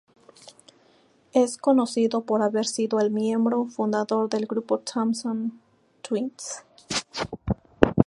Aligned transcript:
Es 1.31 1.59
conocido 1.59 2.21
por 2.23 2.41
haber 2.41 2.65
sido 2.65 2.99
el 2.99 3.11
miembro 3.11 3.67
fundador 3.67 4.29
del 4.29 4.47
grupo 4.47 4.79
Thompson 4.79 5.61
Twins. 6.01 6.63